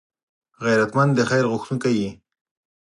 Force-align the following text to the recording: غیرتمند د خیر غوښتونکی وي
غیرتمند 0.65 1.11
د 1.15 1.19
خیر 1.29 1.45
غوښتونکی 1.51 1.91
وي 1.99 2.11